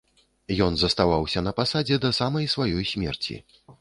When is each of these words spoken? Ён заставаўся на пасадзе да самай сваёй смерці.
Ён 0.67 0.77
заставаўся 0.83 1.43
на 1.47 1.53
пасадзе 1.59 1.99
да 2.07 2.11
самай 2.21 2.51
сваёй 2.55 2.89
смерці. 2.93 3.39